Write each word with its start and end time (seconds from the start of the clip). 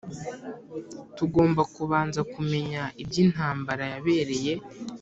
Tugomba 1.17 1.61
kubanza 1.75 2.19
kumenya 2.33 2.83
iby 3.03 3.15
intambara 3.25 3.83
yabereye 3.93 4.53